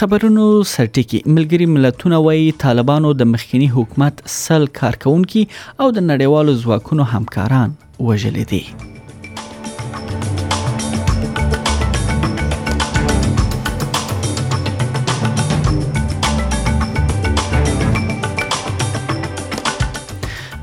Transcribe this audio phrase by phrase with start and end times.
[0.00, 5.42] خبرونو سرټکی ملګری ملتونه وایي طالبانو د مخکنی حکومت سل کارکونکو
[5.80, 7.70] او د نړیوالو ځواکونو همکاران
[8.08, 8.62] وژلي دي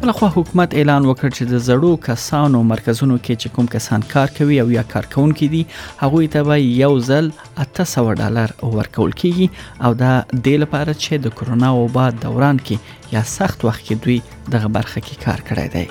[0.08, 4.28] بل خو حکومت اعلان وکړ چې د زړو کسانو مرکزونو کې چې کوم کسان کار
[4.38, 5.62] کوي او یا کارکونکي دي
[6.04, 7.26] هغه ته به یو ځل
[7.82, 9.48] 800 ډالر ورکول کیږي
[9.90, 10.12] او دا
[10.46, 12.76] د لپاره چې د کورونا وبا دوران کې
[13.18, 14.18] یا سخت وخت کې دوی
[14.56, 15.86] دغه برخه کې کار کړی دی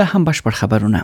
[0.00, 1.02] دا هم بشپړ خبرونه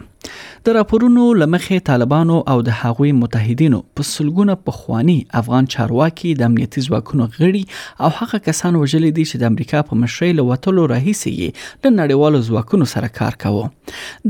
[0.67, 6.83] د راپورونو لمخې طالبانو او د هغوی متحدینو په سلګونه پخوانی افغان چارواکي د امنیتي
[6.87, 11.35] ځواکونو غړي او هغه کسان وژل دي چې د امریکا په مشرۍ له وټلو راهیسي
[11.41, 13.69] د نړیوالو ځواکونو سره کار کاوه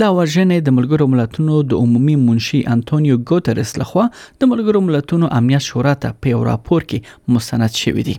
[0.02, 5.66] دا ورژنې د ملګرو ملتونو د عمومي منشي انټونیو ګوتریس لخوا د ملګرو ملتونو امنیت
[5.68, 8.18] شورا ته په راپور کې مستند شوی دی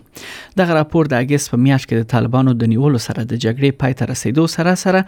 [0.62, 3.96] دغه راپور د اګست په میاشت کې د طالبانو د نیولو سره د جګړې پای
[4.02, 5.06] ته رسیدو سره سره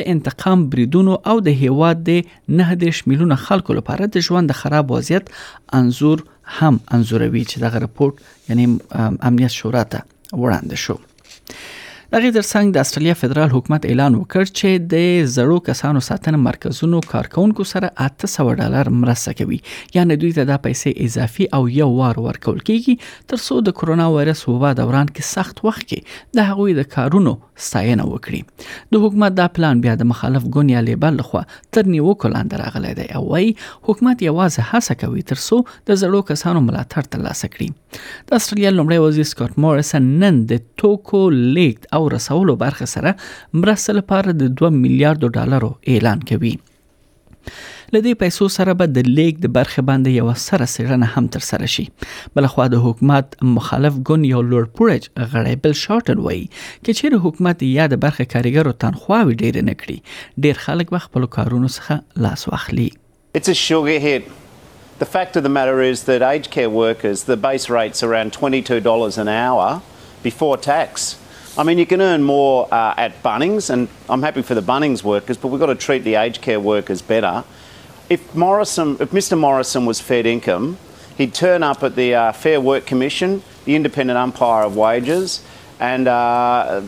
[0.00, 2.20] د انتقام بریدونو او د هیواد د
[2.52, 5.24] نه دیش میلیونه خلکو لپاره د ژوند د خراب وضعیت
[5.80, 6.18] انزور
[6.60, 8.14] هم انزوروي چې دغه رپورت
[8.48, 8.64] یعنی
[9.28, 10.00] امنیت شورا ته
[10.42, 10.96] وړاندې شو
[12.12, 17.64] دغه ترڅنګ د استرالیا فدرال حکومت اعلان وکړ چې د زړو کسانو ساتنه مرکزونو کارکونکو
[17.68, 17.88] سره
[18.26, 19.58] 800 ډالر مرسته کوي
[19.98, 24.42] یعنی دوی ته د پیسې اضافي او یو وار ورکول کیږي ترڅو د کرونا وایرس
[24.48, 27.32] وبا دوران کې سخت وخت کې د هغوی د کارونو
[27.68, 31.42] ستاینه وکړي د حکومت دا پلان بیا د مخالف ګونیا لیبل لخوا
[31.78, 36.64] تر نیوکو لاندې راغلی دی او وايي حکومت یوازې هڅه کوي ترڅو د زړو کسانو
[36.68, 42.08] ملاتړ ترلاسه کړي د استرالیا لومړی وزیر سکاٹ مورسن نن د توکو لیکټ او او
[42.08, 43.14] رسولو برخه سره
[43.54, 46.52] مرسته لپاره د 2 میلیارډ ډالرو اعلان کوي
[47.94, 51.70] لدې پیسو سره به د لیک د برخه باندې یو سره سیرنه هم تر سره
[51.74, 51.84] شي
[52.38, 57.24] بل خو د حکومت مخالف ګون یو لوړ پورج غړی بل شارټن وای چې چیرې
[57.26, 62.22] حکومت یا د برخه کاریګرو تنخواوي ډیر نه کړي ډیر خلک به خپل کارونو څخه
[62.28, 62.90] لاس واخلي
[63.40, 64.24] It's a sugar hit.
[65.02, 69.22] The fact of the matter is that aged care workers, the base rate's around $22
[69.26, 69.68] an hour
[70.26, 71.08] before tax.
[71.56, 75.02] I mean, you can earn more uh, at Bunnings, and I'm happy for the Bunnings
[75.04, 77.44] workers, but we've got to treat the aged care workers better.
[78.08, 79.38] If Morrison, if Mr.
[79.38, 80.78] Morrison was fed income,
[81.18, 85.42] he'd turn up at the uh, Fair Work Commission, the independent umpire of wages,
[85.78, 86.80] and uh,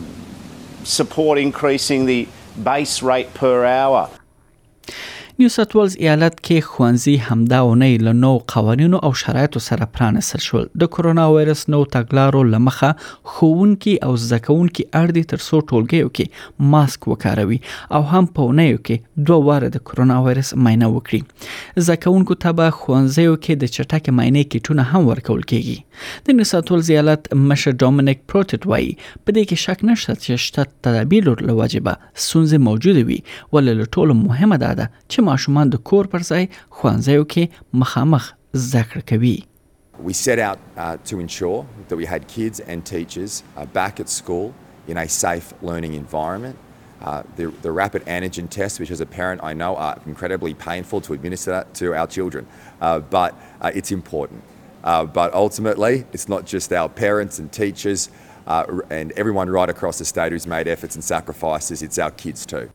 [0.83, 2.27] support increasing the
[2.63, 4.09] base rate per hour.
[5.39, 10.43] نیو ساوت ولز ایالت کې ښوونځي همدا اونۍ له نو قوانینو او شرایطو سره پرانستل
[10.43, 12.91] شول د کورونا وایرس نو تګلارو لمخه
[13.31, 17.57] ښوونکي او زکونکي اړ دي ترڅو ټولګیو کې ماسک وکاروي
[17.99, 22.77] او هم په اونۍ کې دوه واره د کورونا وایرس معاینه وکړي زکونکو ته به
[22.77, 27.77] ښوونځیو کې د چټک معاینه کیټونه هم ورکول کیږي د نیو ساوت ولز ایالت مشر
[27.85, 33.21] ډومینیک پروټټ وایي په دې کې شک نشته چې شته تدابیر لوجبه سونز موجود وي
[33.27, 38.25] ولې ټولو مهمه ده چې ماشومان د کور پر ځای کې مخامخ
[38.67, 39.37] زده کړه کوي
[40.09, 44.07] We set out uh, to ensure that we had kids and teachers uh, back at
[44.19, 44.47] school
[44.93, 46.55] in a safe learning environment.
[46.63, 50.99] Uh, the, the rapid antigen tests, which as a parent I know are incredibly painful
[51.07, 52.43] to administer to our children,
[52.87, 53.31] uh, but
[53.63, 54.41] uh, it's important.
[54.89, 57.99] Uh, but ultimately, it's not just our parents and teachers
[58.53, 58.63] uh,
[58.99, 62.65] and everyone right across the state who's made efforts and sacrifices, it's our kids too.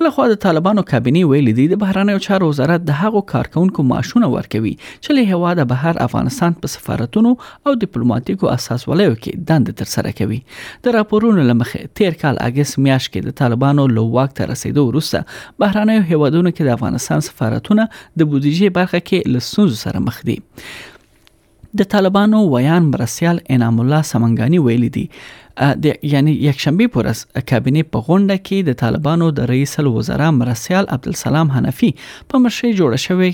[0.00, 4.28] بل خو د طالبانو کابینه ویلي دی د بهرانه چارو وزارت د هغو کارکونکو معاشونه
[4.34, 9.72] ورکوي چې له هوا د بهر افغانستان په سفارتونو او ډیپلوماټیکو اساس ولیو کې دند
[9.80, 10.40] تر سره کوي
[10.88, 15.24] د راپورونو لمخې تیر کال اگست میاشت کې د طالبانو لو وخت رسیدو وروسته
[15.64, 20.38] بهرانه هیوادونو کې د افغانستان سفارتونه د بودیجې برخه کې لسونز سره مخ دي
[21.78, 25.06] د طالبانو ویان برسیال انعام الله سمنګانی ویلي دي
[25.60, 27.20] د یعنی یکشنبه پر اس
[27.52, 31.90] کابینه په غونډه کې د طالبانو د رئیس الوزرا مرسیال عبدالسلام حنفي
[32.34, 33.30] په مشرۍ جوړه شوې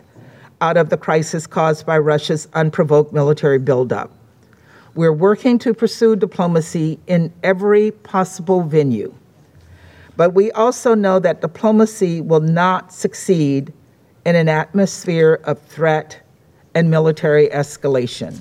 [0.66, 4.12] out of the crisis caused by Russia's unprovoked military buildup.
[4.96, 9.12] We're working to pursue diplomacy in every possible venue.
[10.16, 13.72] But we also know that diplomacy will not succeed
[14.24, 16.20] in an atmosphere of threat
[16.76, 18.40] and military escalation.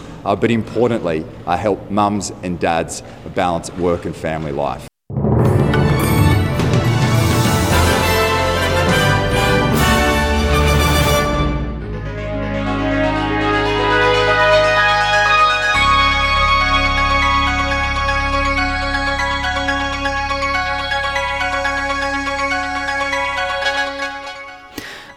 [0.47, 1.19] but importantly,
[1.67, 2.95] help mums and dads
[3.41, 4.88] balance work and family life.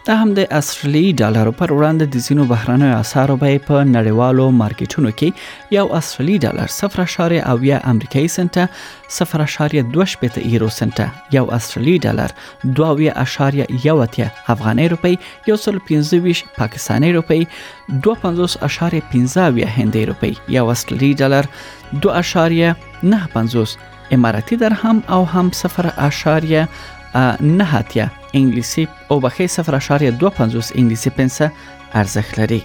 [0.04, 5.10] دا هم د اصلي ډالرو پر وړاندې د زینو بهرانه اسعارو به په نړیوالو مارکیټونو
[5.18, 8.56] کې یو اصلي ډالر 0.0 امریکایي سنت
[9.16, 11.00] 0.25 یورو سنت
[11.36, 12.34] یو اصلي ډالر
[12.80, 15.14] 2.1 افغاني روپی
[15.50, 17.40] 125 پاکستاني روپی
[18.08, 18.96] 2.15
[19.76, 21.50] هندي روپی یو اصلي ډالر
[22.08, 23.76] 2.95
[24.18, 26.66] اماراتي درهم او هم 0.1
[27.14, 29.46] نه اتیا انګلیسي او بخې
[30.18, 31.50] 0.25 انګلیسي پنسه
[32.02, 32.60] ارزښت لري